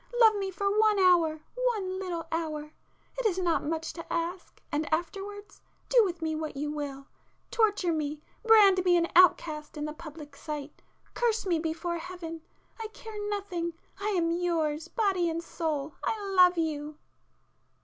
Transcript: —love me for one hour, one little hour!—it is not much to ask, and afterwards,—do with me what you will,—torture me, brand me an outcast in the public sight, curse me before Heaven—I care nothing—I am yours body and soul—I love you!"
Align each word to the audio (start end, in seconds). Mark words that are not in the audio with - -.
—love 0.19 0.33
me 0.33 0.49
for 0.49 0.67
one 0.79 0.97
hour, 0.97 1.41
one 1.53 1.99
little 1.99 2.25
hour!—it 2.31 3.23
is 3.23 3.37
not 3.37 3.63
much 3.63 3.93
to 3.93 4.03
ask, 4.11 4.59
and 4.71 4.91
afterwards,—do 4.91 6.03
with 6.03 6.23
me 6.23 6.33
what 6.33 6.57
you 6.57 6.71
will,—torture 6.71 7.93
me, 7.93 8.19
brand 8.43 8.83
me 8.83 8.97
an 8.97 9.07
outcast 9.15 9.77
in 9.77 9.85
the 9.85 9.93
public 9.93 10.35
sight, 10.35 10.81
curse 11.13 11.45
me 11.45 11.59
before 11.59 11.99
Heaven—I 11.99 12.87
care 12.87 13.29
nothing—I 13.29 14.07
am 14.09 14.31
yours 14.31 14.87
body 14.87 15.29
and 15.29 15.43
soul—I 15.43 16.19
love 16.35 16.57
you!" 16.57 16.97